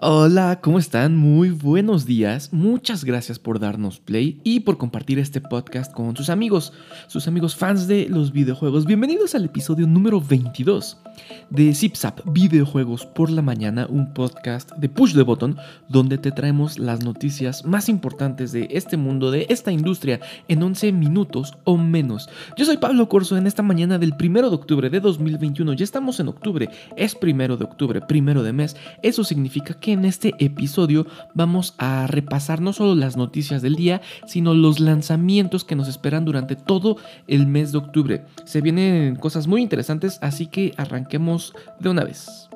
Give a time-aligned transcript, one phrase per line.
[0.00, 1.16] Hola, ¿cómo están?
[1.16, 2.52] Muy buenos días.
[2.52, 6.72] Muchas gracias por darnos play y por compartir este podcast con sus amigos,
[7.08, 8.86] sus amigos fans de los videojuegos.
[8.86, 10.98] Bienvenidos al episodio número 22
[11.50, 15.56] de ZipZap Videojuegos por la Mañana, un podcast de Push the Button
[15.88, 20.92] donde te traemos las noticias más importantes de este mundo, de esta industria, en 11
[20.92, 22.28] minutos o menos.
[22.56, 25.72] Yo soy Pablo Corso en esta mañana del 1 de octubre de 2021.
[25.72, 28.76] Ya estamos en octubre, es primero de octubre, primero de mes.
[29.02, 34.00] Eso significa que en este episodio vamos a repasar no solo las noticias del día,
[34.26, 38.24] sino los lanzamientos que nos esperan durante todo el mes de octubre.
[38.44, 42.48] Se vienen cosas muy interesantes, así que arranquemos de una vez.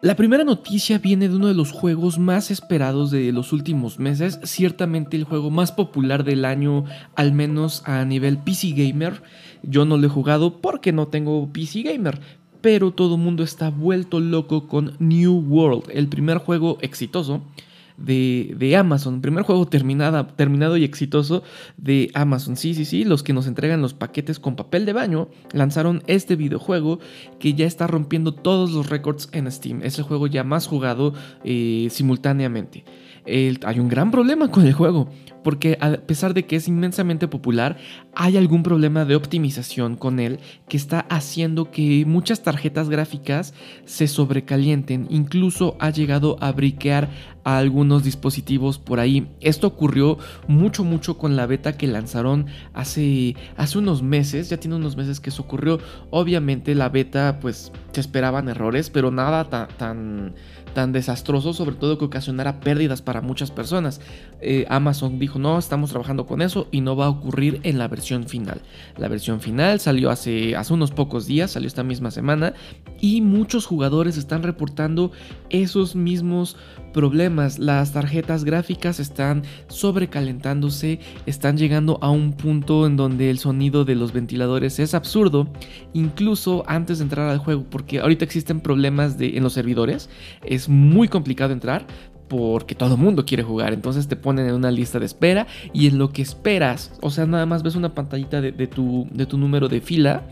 [0.00, 4.38] La primera noticia viene de uno de los juegos más esperados de los últimos meses,
[4.44, 6.84] ciertamente el juego más popular del año,
[7.16, 9.20] al menos a nivel PC Gamer.
[9.64, 12.20] Yo no lo he jugado porque no tengo PC Gamer,
[12.60, 17.42] pero todo el mundo está vuelto loco con New World, el primer juego exitoso
[17.96, 21.42] de, de, Amazon, primer juego terminada, terminado y exitoso
[21.76, 22.56] de Amazon.
[22.56, 26.36] Sí, sí, sí, los que nos entregan los paquetes con papel de baño lanzaron este
[26.36, 27.00] videojuego
[27.40, 29.80] que ya está rompiendo todos los récords en Steam.
[29.82, 32.84] Es el juego ya más jugado eh, simultáneamente
[33.64, 35.08] hay un gran problema con el juego,
[35.48, 37.78] porque a pesar de que es inmensamente popular,
[38.14, 43.54] hay algún problema de optimización con él que está haciendo que muchas tarjetas gráficas
[43.86, 47.08] se sobrecalienten, incluso ha llegado a briquear
[47.56, 49.28] algunos dispositivos por ahí.
[49.40, 54.76] Esto ocurrió mucho mucho con la beta que lanzaron hace, hace unos meses, ya tiene
[54.76, 55.78] unos meses que eso ocurrió.
[56.10, 60.34] Obviamente la beta pues se esperaban errores, pero nada tan
[60.78, 64.00] tan desastroso, sobre todo que ocasionara pérdidas para muchas personas.
[64.40, 67.88] Eh, Amazon dijo, no, estamos trabajando con eso y no va a ocurrir en la
[67.88, 68.60] versión final.
[68.96, 72.54] La versión final salió hace, hace unos pocos días, salió esta misma semana,
[73.00, 75.10] y muchos jugadores están reportando
[75.50, 76.56] esos mismos
[76.98, 77.60] problemas.
[77.60, 83.94] Las tarjetas gráficas están sobrecalentándose, están llegando a un punto en donde el sonido de
[83.94, 85.46] los ventiladores es absurdo,
[85.92, 90.10] incluso antes de entrar al juego, porque ahorita existen problemas de, en los servidores,
[90.44, 91.86] es muy complicado entrar,
[92.26, 93.72] porque todo el mundo quiere jugar.
[93.72, 97.26] Entonces te ponen en una lista de espera y en lo que esperas, o sea,
[97.26, 100.24] nada más ves una pantallita de, tu, de tu número de fila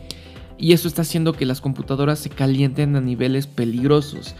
[0.57, 4.35] y eso está haciendo que las computadoras se calienten a niveles peligrosos.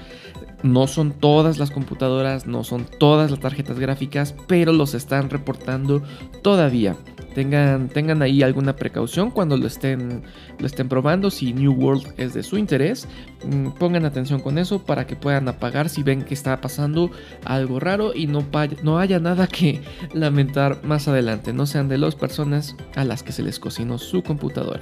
[0.64, 6.02] No son todas las computadoras, no son todas las tarjetas gráficas, pero los están reportando
[6.42, 6.96] todavía.
[7.36, 10.24] Tengan, tengan ahí alguna precaución cuando lo estén,
[10.58, 11.30] lo estén probando.
[11.30, 13.08] Si New World es de su interés,
[13.46, 17.12] mm, pongan atención con eso para que puedan apagar si ven que está pasando
[17.46, 18.44] algo raro y no,
[18.82, 19.82] no haya nada que
[20.14, 21.54] lamentar más adelante.
[21.54, 24.82] No sean de las personas a las que se les cocinó su computadora.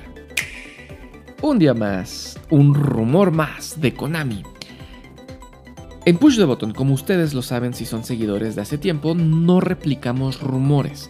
[1.41, 4.43] Un día más, un rumor más de Konami
[6.05, 9.59] en Push the Button, como ustedes lo saben si son seguidores de hace tiempo, no
[9.59, 11.09] replicamos rumores.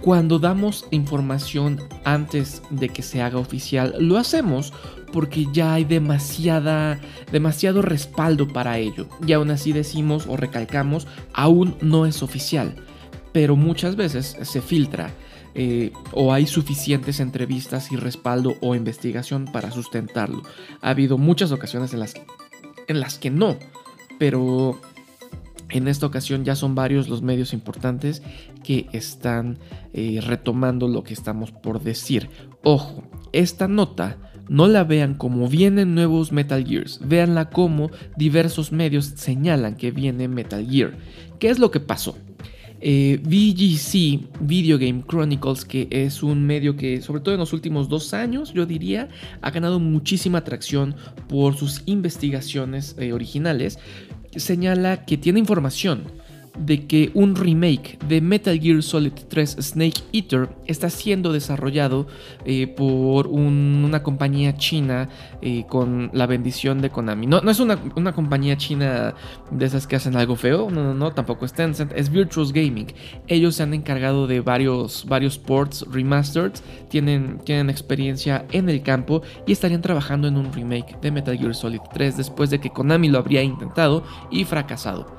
[0.00, 4.72] Cuando damos información antes de que se haga oficial, lo hacemos
[5.12, 7.00] porque ya hay demasiada,
[7.32, 9.08] demasiado respaldo para ello.
[9.26, 12.76] Y aún así decimos o recalcamos, aún no es oficial.
[13.32, 15.10] Pero muchas veces se filtra
[15.56, 20.44] eh, o hay suficientes entrevistas y respaldo o investigación para sustentarlo.
[20.80, 22.14] Ha habido muchas ocasiones en las
[22.86, 23.58] en las que no
[24.18, 24.80] pero
[25.70, 28.22] en esta ocasión ya son varios los medios importantes
[28.64, 29.58] que están
[29.92, 32.30] eh, retomando lo que estamos por decir.
[32.62, 34.18] Ojo, esta nota
[34.48, 40.26] no la vean como vienen nuevos Metal Gears, véanla como diversos medios señalan que viene
[40.26, 40.96] Metal Gear.
[41.38, 42.16] ¿Qué es lo que pasó?
[42.80, 47.88] Eh, VGC, Video Game Chronicles, que es un medio que, sobre todo en los últimos
[47.88, 49.08] dos años, yo diría,
[49.42, 50.94] ha ganado muchísima atracción
[51.28, 53.80] por sus investigaciones eh, originales,
[54.36, 56.04] señala que tiene información
[56.58, 62.06] de que un remake de Metal Gear Solid 3 Snake Eater está siendo desarrollado
[62.44, 65.08] eh, por una compañía china
[65.40, 67.26] eh, con la bendición de Konami.
[67.26, 67.78] No, es una,
[68.12, 69.14] compañía china
[69.50, 72.88] de esas que hacen algo feo, no, no, no, tampoco es Tencent, es Virtuous Gaming.
[73.26, 76.52] Ellos se han encargado de varios, varios ports remastered,
[76.88, 81.54] tienen, tienen experiencia en el campo y estarían trabajando en un remake de Metal Gear
[81.54, 85.18] Solid 3 después de que Konami lo habría intentado y fracasado.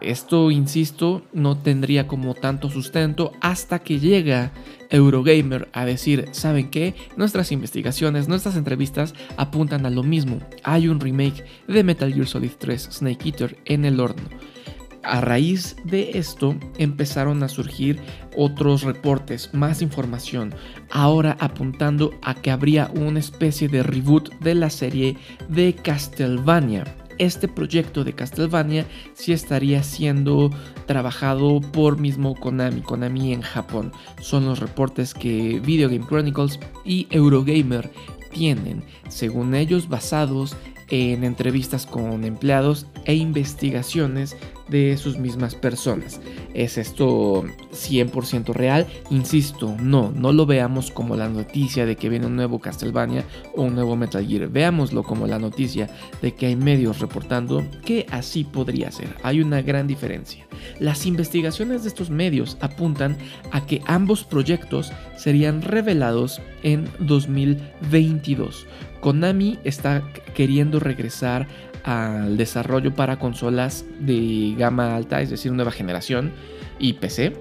[0.00, 4.52] Esto, insisto, no tendría como tanto sustento hasta que llega
[4.88, 6.94] Eurogamer a decir, ¿saben qué?
[7.16, 10.40] Nuestras investigaciones, nuestras entrevistas apuntan a lo mismo.
[10.64, 14.22] Hay un remake de Metal Gear Solid 3 Snake Eater en el horno.
[15.02, 17.98] A raíz de esto empezaron a surgir
[18.36, 20.54] otros reportes, más información,
[20.90, 25.16] ahora apuntando a que habría una especie de reboot de la serie
[25.48, 26.84] de Castlevania
[27.20, 30.50] este proyecto de Castlevania sí estaría siendo
[30.86, 33.92] trabajado por mismo Konami, Konami en Japón.
[34.22, 37.90] Son los reportes que Video Game Chronicles y Eurogamer
[38.32, 40.56] tienen, según ellos basados
[40.88, 44.34] en entrevistas con empleados e investigaciones
[44.70, 46.20] de sus mismas personas.
[46.54, 48.86] ¿Es esto 100% real?
[49.10, 53.24] Insisto, no, no lo veamos como la noticia de que viene un nuevo Castlevania
[53.54, 54.48] o un nuevo Metal Gear.
[54.48, 55.90] Veámoslo como la noticia
[56.22, 59.08] de que hay medios reportando que así podría ser.
[59.22, 60.46] Hay una gran diferencia.
[60.78, 63.16] Las investigaciones de estos medios apuntan
[63.50, 68.66] a que ambos proyectos serían revelados en 2022.
[69.00, 70.02] Konami está
[70.34, 71.48] queriendo regresar
[71.84, 76.32] al desarrollo para consolas de gama alta, es decir, nueva generación
[76.78, 77.34] y PC.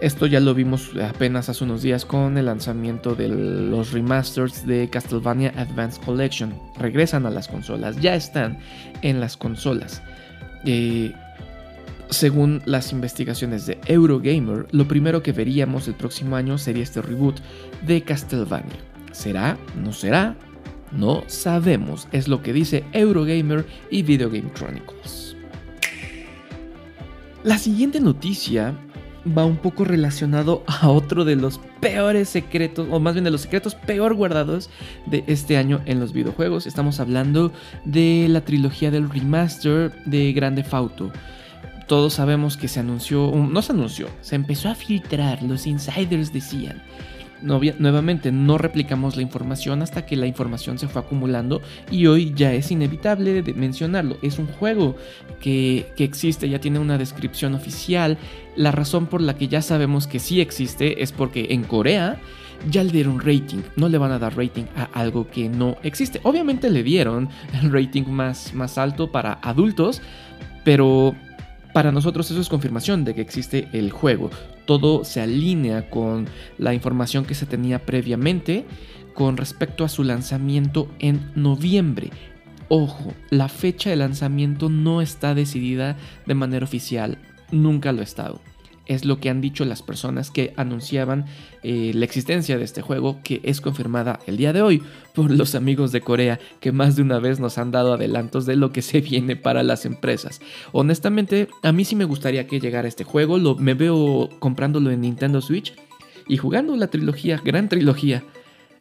[0.00, 4.88] Esto ya lo vimos apenas hace unos días con el lanzamiento de los remasters de
[4.88, 6.54] Castlevania Advanced Collection.
[6.78, 8.58] Regresan a las consolas, ya están
[9.02, 10.02] en las consolas.
[10.64, 11.12] Eh,
[12.08, 17.38] según las investigaciones de Eurogamer, lo primero que veríamos el próximo año sería este reboot
[17.86, 18.76] de Castlevania.
[19.12, 19.58] ¿Será?
[19.76, 20.34] ¿No será?
[20.92, 25.36] No sabemos, es lo que dice Eurogamer y Video Game Chronicles.
[27.44, 28.74] La siguiente noticia
[29.26, 33.42] va un poco relacionado a otro de los peores secretos, o más bien de los
[33.42, 34.70] secretos peor guardados
[35.06, 36.66] de este año en los videojuegos.
[36.66, 37.52] Estamos hablando
[37.84, 41.12] de la trilogía del remaster de Grande Auto.
[41.86, 46.82] Todos sabemos que se anunció, no se anunció, se empezó a filtrar, los insiders decían
[47.42, 52.52] nuevamente no replicamos la información hasta que la información se fue acumulando y hoy ya
[52.52, 54.18] es inevitable de mencionarlo.
[54.22, 54.96] Es un juego
[55.40, 58.18] que, existe, ya tiene una descripción oficial.
[58.56, 62.18] La razón por la que ya sabemos que sí existe es porque en Corea
[62.70, 63.62] ya le dieron rating.
[63.76, 66.20] No le van a dar rating a algo que no existe.
[66.24, 67.28] Obviamente le dieron
[67.62, 70.02] el rating más, más alto para adultos,
[70.64, 71.14] pero
[71.72, 74.30] para nosotros eso es confirmación de que existe el juego.
[74.70, 78.66] Todo se alinea con la información que se tenía previamente
[79.14, 82.10] con respecto a su lanzamiento en noviembre.
[82.68, 87.18] Ojo, la fecha de lanzamiento no está decidida de manera oficial,
[87.50, 88.40] nunca lo ha estado
[88.90, 91.26] es lo que han dicho las personas que anunciaban
[91.62, 94.82] eh, la existencia de este juego que es confirmada el día de hoy
[95.14, 98.56] por los amigos de Corea que más de una vez nos han dado adelantos de
[98.56, 100.40] lo que se viene para las empresas.
[100.72, 105.02] Honestamente, a mí sí me gustaría que llegara este juego, lo, me veo comprándolo en
[105.02, 105.72] Nintendo Switch
[106.26, 108.24] y jugando la trilogía, gran trilogía,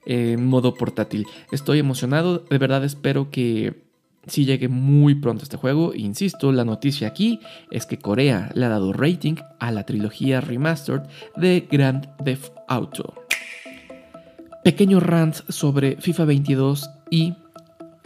[0.08, 1.28] en modo portátil.
[1.52, 3.89] Estoy emocionado, de verdad espero que
[4.28, 5.94] si llegue muy pronto este juego.
[5.96, 7.40] Insisto, la noticia aquí
[7.72, 11.02] es que Corea le ha dado rating a la trilogía remastered
[11.36, 13.14] de Grand Theft Auto.
[14.64, 17.34] Pequeño rant sobre FIFA 22 y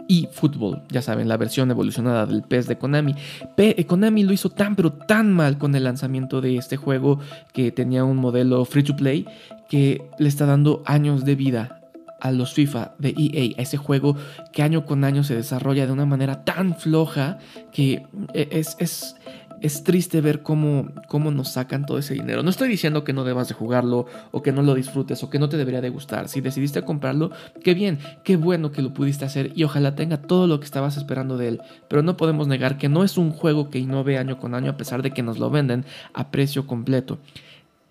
[0.08, 3.14] eFootball, ya saben, la versión evolucionada del PES de Konami.
[3.56, 7.20] Eh, Konami lo hizo tan pero tan mal con el lanzamiento de este juego
[7.52, 9.26] que tenía un modelo free to play
[9.68, 11.83] que le está dando años de vida
[12.24, 14.16] a los FIFA de EA, a ese juego
[14.50, 17.38] que año con año se desarrolla de una manera tan floja
[17.70, 19.14] que e, es, es,
[19.60, 22.42] es triste ver cómo, cómo nos sacan todo ese dinero.
[22.42, 25.38] No estoy diciendo que no debas de jugarlo o que no lo disfrutes o que
[25.38, 26.30] no te debería de gustar.
[26.30, 27.30] Si decidiste comprarlo,
[27.62, 30.96] qué bien, qué bueno que lo pudiste hacer y ojalá tenga todo lo que estabas
[30.96, 31.60] esperando de él.
[31.88, 34.76] Pero no podemos negar que no es un juego que innove año con año a
[34.78, 37.18] pesar de que nos lo venden a precio completo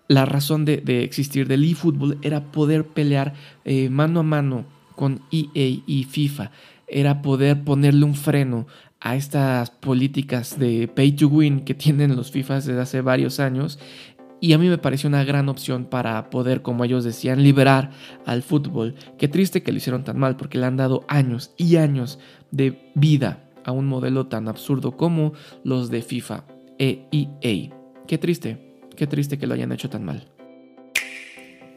[0.08, 3.34] la razón de, existir del eFootball era poder pelear
[3.64, 6.50] eh, mano a mano con EA y FIFA,
[6.86, 8.66] era poder ponerle un freno
[9.00, 13.78] a estas políticas de pay to win que tienen los FIFAs desde hace varios años.
[14.40, 17.92] Y a mí me pareció una gran opción para poder, como ellos decían, liberar
[18.26, 18.94] al fútbol.
[19.16, 22.18] Qué triste que lo hicieron tan mal porque le han dado años y años
[22.50, 25.32] de vida a un modelo tan absurdo como
[25.64, 26.44] los de FIFA
[26.78, 27.74] e EA.
[28.06, 28.63] Qué triste.
[28.96, 30.26] Qué triste que lo hayan hecho tan mal.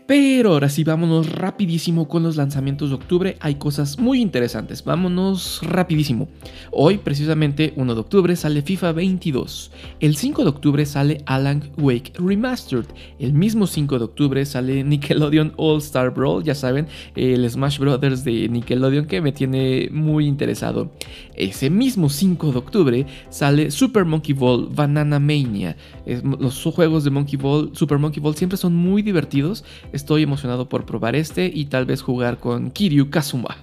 [0.08, 3.36] Pero ahora sí, vámonos rapidísimo con los lanzamientos de octubre.
[3.42, 4.86] Hay cosas muy interesantes.
[4.86, 6.30] Vámonos rapidísimo.
[6.72, 9.70] Hoy, precisamente 1 de octubre, sale FIFA 22.
[10.00, 12.86] El 5 de octubre sale Alan Wake Remastered.
[13.20, 16.42] El mismo 5 de octubre sale Nickelodeon All Star Brawl.
[16.42, 20.94] Ya saben, el Smash Brothers de Nickelodeon que me tiene muy interesado.
[21.38, 25.78] Ese mismo 5 de octubre sale Super Monkey Ball Banana Mania.
[26.22, 29.64] los juegos de Monkey Ball, Super Monkey Ball siempre son muy divertidos
[29.94, 33.58] Estoy emocionado por probar este y tal vez jugar con Kiryu Kazuma.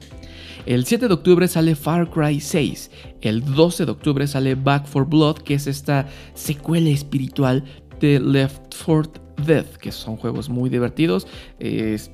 [0.67, 2.91] El 7 de octubre sale Far Cry 6.
[3.21, 7.65] El 12 de octubre sale Back for Blood, que es esta secuela espiritual
[8.01, 11.27] de Left 4 Death, que son juegos muy divertidos.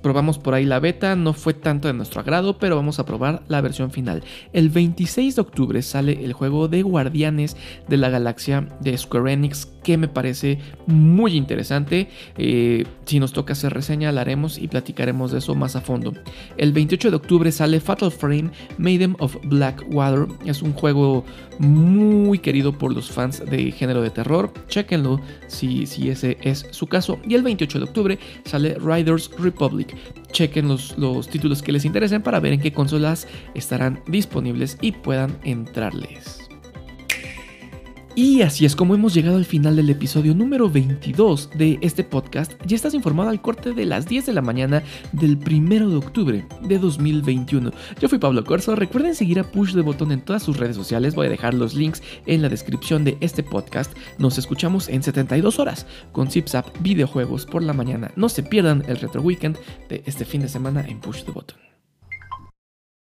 [0.03, 3.43] probamos por ahí la beta, no fue tanto de nuestro agrado, pero vamos a probar
[3.49, 4.23] la versión final.
[4.53, 7.57] El 26 de octubre sale el juego de Guardianes
[7.89, 12.09] de la Galaxia de Square Enix, que me parece muy interesante.
[12.37, 16.13] Eh, si nos toca hacer reseña, la haremos y platicaremos de eso más a fondo.
[16.57, 20.27] El 28 de octubre sale Fatal Frame Maiden of Blackwater.
[20.45, 21.25] Es un juego
[21.59, 24.53] muy querido por los fans de género de terror.
[24.69, 27.19] Chequenlo si, si ese es su caso.
[27.27, 29.97] Y el 28 de octubre sale Riders Republic.
[30.33, 34.93] Chequen los, los títulos que les interesen para ver en qué consolas estarán disponibles y
[34.93, 36.50] puedan entrarles.
[38.23, 42.53] Y así es como hemos llegado al final del episodio número 22 de este podcast.
[42.67, 46.47] Ya estás informado al corte de las 10 de la mañana del 1 de octubre
[46.61, 47.71] de 2021.
[47.99, 48.77] Yo fui Pablo Corso.
[48.77, 51.15] Recuerden seguir a Push de Botón en todas sus redes sociales.
[51.15, 53.91] Voy a dejar los links en la descripción de este podcast.
[54.19, 58.11] Nos escuchamos en 72 horas con ZipZap Videojuegos por la mañana.
[58.17, 59.57] No se pierdan el Retro Weekend
[59.89, 61.70] de este fin de semana en Push the Button.